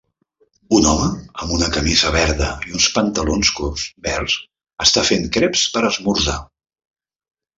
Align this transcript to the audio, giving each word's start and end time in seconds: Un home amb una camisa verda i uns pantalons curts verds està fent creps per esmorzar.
Un 0.77 0.85
home 0.91 1.07
amb 1.43 1.51
una 1.57 1.67
camisa 1.75 2.13
verda 2.15 2.47
i 2.69 2.73
uns 2.79 2.87
pantalons 2.95 3.51
curts 3.59 3.85
verds 4.07 4.37
està 4.87 5.03
fent 5.11 5.29
creps 5.37 5.67
per 5.77 5.87
esmorzar. 5.93 6.39